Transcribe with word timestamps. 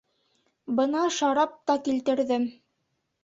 Бына 0.79 1.03
шарап 1.17 1.53
та 1.71 1.75
килтерҙем. 1.89 2.49